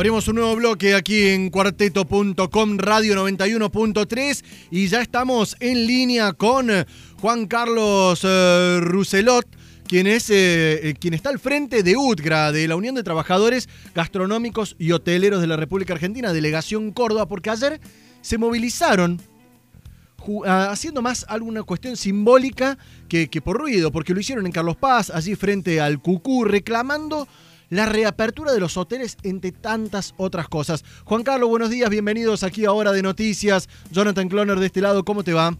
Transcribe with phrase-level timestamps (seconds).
[0.00, 6.70] Abrimos un nuevo bloque aquí en cuarteto.com Radio 91.3 y ya estamos en línea con
[7.20, 9.46] Juan Carlos eh, Rousselot,
[9.86, 13.68] quien, es, eh, eh, quien está al frente de UTGRA, de la Unión de Trabajadores
[13.94, 17.78] Gastronómicos y Hoteleros de la República Argentina, Delegación Córdoba, porque ayer
[18.22, 19.20] se movilizaron
[20.46, 25.10] haciendo más alguna cuestión simbólica que, que por ruido, porque lo hicieron en Carlos Paz,
[25.10, 27.28] allí frente al Cucú, reclamando
[27.70, 30.84] la reapertura de los hoteles, entre tantas otras cosas.
[31.04, 33.68] Juan Carlos, buenos días, bienvenidos aquí a Hora de Noticias.
[33.90, 35.56] Jonathan Cloner de este lado, ¿cómo te va?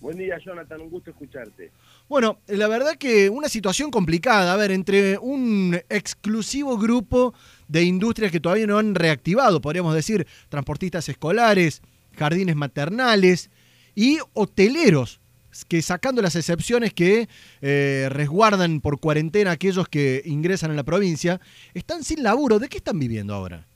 [0.00, 1.72] Buen día, Jonathan, un gusto escucharte.
[2.08, 7.34] Bueno, la verdad que una situación complicada, a ver, entre un exclusivo grupo
[7.68, 11.82] de industrias que todavía no han reactivado, podríamos decir, transportistas escolares,
[12.16, 13.50] jardines maternales
[13.94, 15.19] y hoteleros,
[15.68, 17.28] que sacando las excepciones que
[17.60, 21.40] eh, resguardan por cuarentena a aquellos que ingresan en la provincia,
[21.74, 22.58] están sin laburo.
[22.58, 23.66] ¿De qué están viviendo ahora?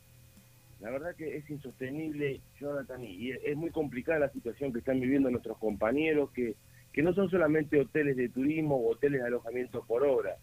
[0.81, 5.31] La verdad que es insostenible, Jonathan, y es muy complicada la situación que están viviendo
[5.31, 6.57] nuestros compañeros, que,
[6.93, 10.37] que no son solamente hoteles de turismo o hoteles de alojamiento por hora.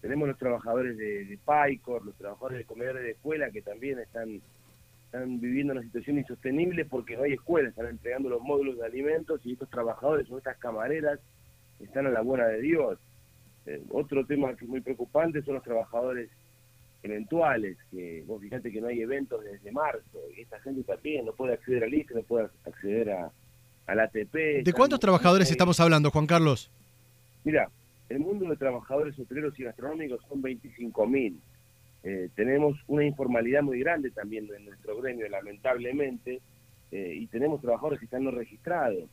[0.00, 4.42] Tenemos los trabajadores de, de PAICOR, los trabajadores de comedores de escuela que también están,
[5.14, 9.40] están viviendo una situación insostenible porque no hay escuela, están entregando los módulos de alimentos
[9.44, 11.20] y estos trabajadores o estas camareras
[11.78, 12.98] están a la buena de Dios.
[13.66, 16.30] Eh, otro tema que es muy preocupante son los trabajadores
[17.04, 21.32] eventuales, que vos fíjate que no hay eventos desde marzo, y esta gente también no
[21.32, 23.30] puede acceder al ICE, no puede acceder a,
[23.86, 24.64] al ATP.
[24.64, 26.72] ¿De cuántos trabajadores estamos hablando, Juan Carlos?
[27.44, 27.70] Mira,
[28.08, 31.36] el mundo de trabajadores hoteleros y gastronómicos son 25.000.
[32.06, 36.40] Eh, tenemos una informalidad muy grande también en nuestro gremio, lamentablemente,
[36.92, 39.04] eh, y tenemos trabajadores que están no registrados.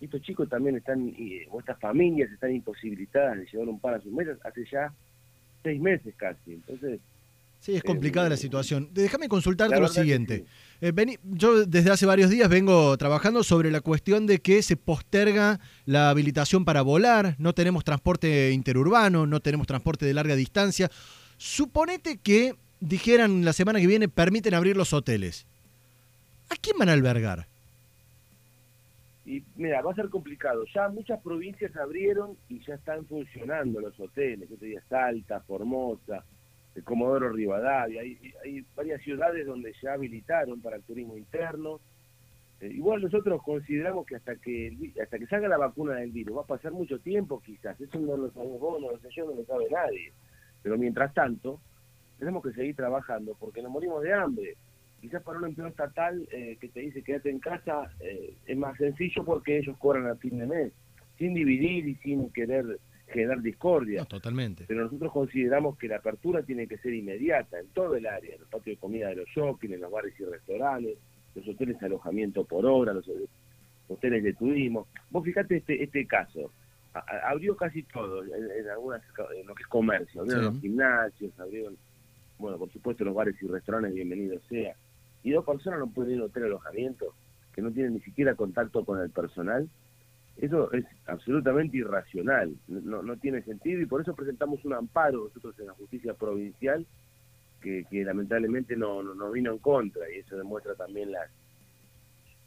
[0.00, 1.14] Estos chicos también están,
[1.50, 4.92] o estas familias están imposibilitadas de llevar un pan a sus mesas hace ya
[5.62, 6.52] seis meses casi.
[6.54, 7.00] Entonces,
[7.60, 8.88] Sí, es complicada Eh, la situación.
[8.92, 10.38] Déjame consultarte lo siguiente.
[10.38, 10.44] sí.
[10.80, 14.76] Eh, vení- yo desde hace varios días vengo trabajando sobre la cuestión de que se
[14.76, 20.90] posterga la habilitación para volar, no tenemos transporte interurbano, no tenemos transporte de larga distancia.
[21.42, 25.44] Suponete que dijeran la semana que viene permiten abrir los hoteles.
[26.48, 27.48] ¿A quién van a albergar?
[29.26, 30.64] Y mira, va a ser complicado.
[30.72, 34.48] Ya muchas provincias abrieron y ya están funcionando los hoteles.
[34.48, 36.24] Yo te diría Salta, Formosa,
[36.76, 38.02] el Comodoro Rivadavia.
[38.02, 41.80] Hay, hay varias ciudades donde ya habilitaron para el turismo interno.
[42.60, 46.42] Eh, igual nosotros consideramos que hasta que hasta que salga la vacuna del virus va
[46.42, 47.80] a pasar mucho tiempo quizás.
[47.80, 50.12] Eso no lo sabemos vos, no lo sé yo, no lo sabe nadie.
[50.62, 51.60] Pero mientras tanto,
[52.18, 54.56] tenemos que seguir trabajando porque nos morimos de hambre
[55.02, 58.78] quizás para un empleo estatal eh, que te dice quédate en casa eh, es más
[58.78, 60.72] sencillo porque ellos cobran a fin de mes,
[61.18, 62.78] sin dividir y sin querer
[63.08, 64.00] generar discordia.
[64.00, 64.64] No, totalmente.
[64.68, 68.40] Pero nosotros consideramos que la apertura tiene que ser inmediata en todo el área, en
[68.40, 70.96] el patio de comida de los shopping, en los bares y restaurantes,
[71.34, 73.10] los hoteles de alojamiento por hora, los
[73.88, 74.86] hoteles de turismo.
[75.10, 76.52] Vos fijate este, este caso,
[76.94, 79.02] abrió casi todo, en, en algunas,
[79.36, 80.50] en lo que es comercio, abrieron Sí.
[80.52, 81.76] los gimnasios, abrieron,
[82.38, 84.74] bueno, por supuesto los bares y restaurantes, bienvenido sea.
[85.22, 87.14] Y dos personas no pueden ir a hotel alojamiento,
[87.54, 89.68] que no tienen ni siquiera contacto con el personal.
[90.38, 95.58] Eso es absolutamente irracional, no, no tiene sentido y por eso presentamos un amparo nosotros
[95.60, 96.86] en la justicia provincial
[97.60, 101.28] que, que lamentablemente no, no, no vino en contra y eso demuestra también la,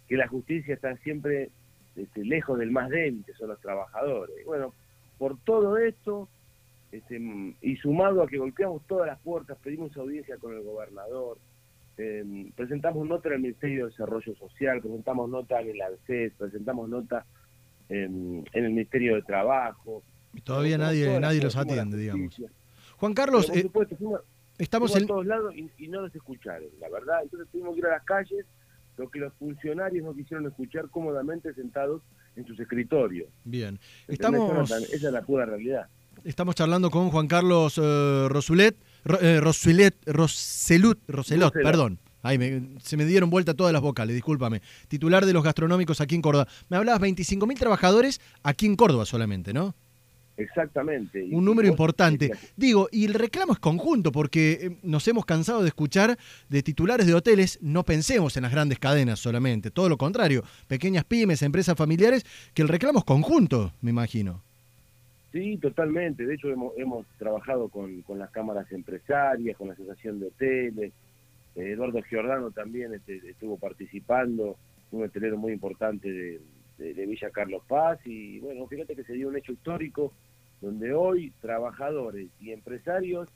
[0.07, 1.51] que la justicia está siempre
[1.95, 4.45] este, lejos del más débil, que son los trabajadores.
[4.45, 4.73] Bueno,
[5.17, 6.27] por todo esto,
[6.91, 7.19] este,
[7.61, 11.37] y sumado a que golpeamos todas las puertas, pedimos audiencia con el gobernador,
[11.97, 16.89] eh, presentamos nota en el Ministerio de Desarrollo Social, presentamos nota en el ANSES, presentamos
[16.89, 17.25] nota
[17.87, 20.03] en, en el Ministerio de Trabajo.
[20.33, 22.35] Y todavía nadie, nadie los atiende, digamos.
[22.97, 24.21] Juan Pero, Carlos, por eh, supuesto, fuimos,
[24.57, 25.03] estamos fuimos en...
[25.03, 27.23] a todos lados y, y no los escucharon, la verdad.
[27.23, 28.45] Entonces tuvimos que ir a las calles,
[28.97, 32.01] lo que los funcionarios no quisieron escuchar cómodamente sentados
[32.35, 33.27] en sus escritorios.
[33.43, 33.79] Bien.
[34.07, 34.71] ¿Entendés, Estamos...
[34.71, 35.87] Esa es la pura realidad.
[36.23, 41.53] Estamos charlando con Juan Carlos eh, Rosulet, Ro- eh, Rosulet, Roselut, Roselot, Roselot.
[41.53, 41.99] perdón.
[42.23, 44.61] Ay, me- se me dieron vuelta todas las vocales, discúlpame.
[44.87, 46.47] Titular de los gastronómicos aquí en Córdoba.
[46.69, 49.75] Me hablabas 25.000 trabajadores aquí en Córdoba solamente, ¿no?
[50.37, 51.23] Exactamente.
[51.23, 52.31] Un y número vos importante.
[52.55, 56.17] Digo, y el reclamo es conjunto, porque eh, nos hemos cansado de escuchar
[56.49, 61.05] de titulares de hoteles, no pensemos en las grandes cadenas solamente, todo lo contrario, pequeñas
[61.05, 64.41] pymes, empresas familiares, que el reclamo es conjunto, me imagino.
[65.31, 66.25] Sí, totalmente.
[66.25, 70.93] De hecho, hemos, hemos trabajado con, con las cámaras empresarias, con la Asociación de Hoteles.
[71.55, 74.57] Eh, Eduardo Giordano también este, estuvo participando,
[74.91, 76.41] un hotelero muy importante de,
[76.77, 77.99] de- Villa Carlos Paz.
[78.05, 80.13] Y bueno, fíjate que se dio un hecho histórico
[80.61, 83.29] donde hoy trabajadores y empresarios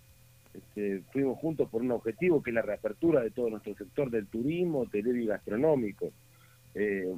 [0.53, 4.27] este, fuimos juntos por un objetivo que es la reapertura de todo nuestro sector del
[4.27, 6.11] turismo, hotelero y gastronómico.
[6.75, 7.13] Eh,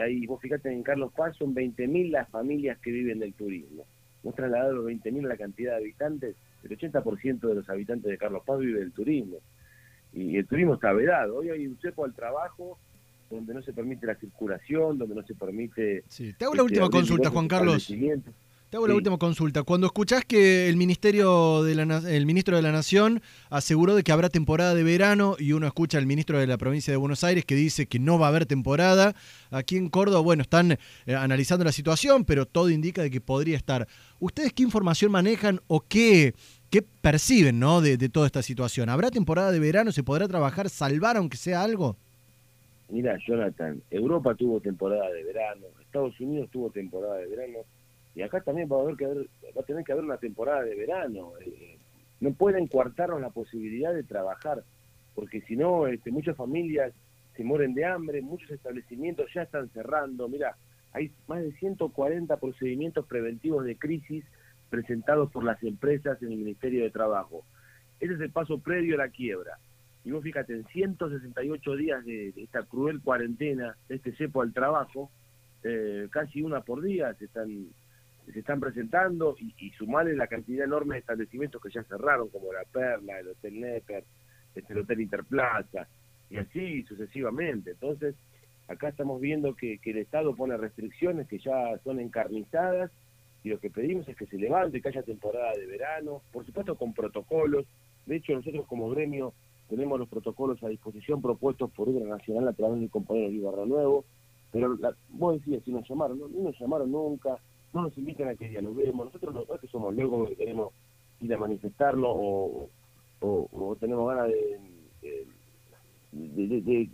[0.00, 3.84] ahí, vos fíjate, en Carlos Paz son 20.000 las familias que viven del turismo.
[4.22, 8.42] Hemos trasladado los 20.000 la cantidad de habitantes, el 80% de los habitantes de Carlos
[8.44, 9.36] Paz vive del turismo.
[10.12, 11.36] Y el turismo está vedado.
[11.36, 12.78] Hoy hay un cepo al trabajo
[13.30, 16.04] donde no se permite la circulación, donde no se permite...
[16.08, 16.32] Sí.
[16.38, 17.92] Te hago la última este, consulta, Juan Carlos.
[18.70, 19.62] Te hago la última consulta.
[19.62, 24.12] Cuando escuchás que el ministerio de la, el ministro de la Nación aseguró de que
[24.12, 27.46] habrá temporada de verano y uno escucha al ministro de la provincia de Buenos Aires
[27.46, 29.14] que dice que no va a haber temporada,
[29.50, 30.72] aquí en Córdoba, bueno, están
[31.06, 33.88] eh, analizando la situación, pero todo indica de que podría estar.
[34.20, 36.34] ¿Ustedes qué información manejan o qué,
[36.68, 37.80] qué perciben ¿no?
[37.80, 38.90] de, de toda esta situación?
[38.90, 39.92] ¿Habrá temporada de verano?
[39.92, 41.96] ¿Se podrá trabajar, salvar aunque sea algo?
[42.88, 47.58] Mira, Jonathan, Europa tuvo temporada de verano, Estados Unidos tuvo temporada de verano
[48.14, 50.62] y acá también va a haber que haber, va a tener que haber una temporada
[50.62, 51.32] de verano.
[51.40, 51.78] Eh,
[52.20, 54.64] no pueden coartarnos la posibilidad de trabajar,
[55.14, 56.92] porque si no, este, muchas familias
[57.36, 60.28] se mueren de hambre, muchos establecimientos ya están cerrando.
[60.28, 60.56] Mira,
[60.92, 64.24] hay más de 140 procedimientos preventivos de crisis
[64.70, 67.44] presentados por las empresas en el Ministerio de Trabajo.
[68.00, 69.58] Ese es el paso previo a la quiebra.
[70.08, 75.10] Y vos fíjate, en 168 días de, esta cruel cuarentena, de este cepo al trabajo,
[75.62, 77.66] eh, casi una por día se están
[78.32, 82.54] se están presentando y, y sumarle la cantidad enorme de establecimientos que ya cerraron, como
[82.54, 84.04] la Perla, el Hotel Necker,
[84.54, 85.86] este, el Hotel Interplaza,
[86.30, 87.72] y así sucesivamente.
[87.72, 88.14] Entonces,
[88.66, 92.90] acá estamos viendo que, el Estado pone restricciones que ya son encarnizadas
[93.44, 96.76] y lo que pedimos es que se levante, que haya temporada de verano, por supuesto
[96.76, 97.66] con protocolos.
[98.06, 99.34] De hecho, nosotros como gremio
[99.68, 103.66] tenemos los protocolos a disposición propuestos por Obra Nacional a través del compañero Luis Barra
[103.66, 104.04] Nuevo,
[104.50, 107.38] pero la, vos decías, si nos llamaron, no, no nos llamaron nunca,
[107.72, 110.72] no nos invitan a que dialoguemos, nosotros no es que somos locos que queremos
[111.20, 112.70] ir a manifestarlo o,
[113.20, 115.26] o, tenemos ganas de,
[116.12, 116.90] de, de,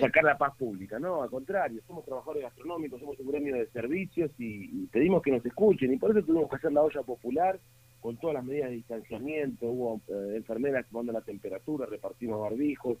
[0.00, 4.30] sacar la paz pública, no, al contrario, somos trabajadores gastronómicos, somos un gremio de servicios
[4.38, 7.60] y, pedimos que nos escuchen y por eso tuvimos que hacer la olla popular
[8.02, 12.98] con todas las medidas de distanciamiento, hubo eh, enfermeras tomando la temperatura, repartimos barbijos,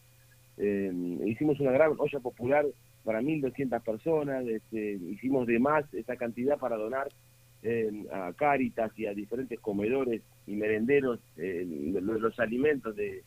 [0.56, 0.90] eh,
[1.26, 2.64] hicimos una gran olla popular
[3.04, 7.08] para 1.200 personas, este, hicimos de más esa cantidad para donar
[7.64, 13.22] eh, a Cáritas y a diferentes comedores y merenderos eh, los, alimentos de,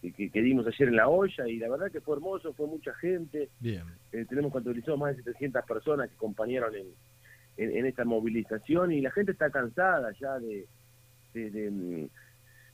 [0.00, 3.48] que, dimos ayer en la olla y la verdad que fue hermoso, fue mucha gente.
[3.58, 3.82] Bien.
[4.12, 6.86] Eh, tenemos contabilizado más de 700 personas que acompañaron en,
[7.56, 10.66] en, esta movilización y la gente está cansada ya de...
[11.32, 12.10] de, de,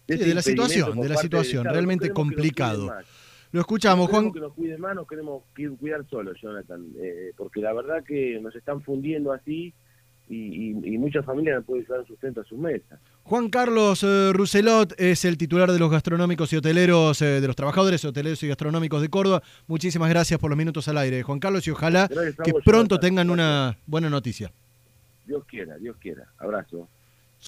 [0.06, 2.92] de la situación, de la situación, realmente complicado.
[3.50, 4.32] Lo escuchamos, Juan.
[4.32, 5.42] que nos cuiden más, nos queremos
[5.78, 9.72] cuidar solos, Jonathan, eh, porque la verdad que nos están fundiendo así
[10.28, 13.00] y, muchas familias no pueden llevar sustento a sus mesas.
[13.22, 17.56] Juan Carlos eh, Ruselot es el titular de los gastronómicos y hoteleros, eh, de los
[17.56, 19.42] trabajadores hoteleros y gastronómicos de Córdoba.
[19.66, 23.78] Muchísimas gracias por los minutos al aire, Juan Carlos, y ojalá que pronto tengan una
[23.86, 24.52] buena noticia.
[25.26, 26.26] Dios quiera, Dios quiera.
[26.38, 26.88] Abrazo.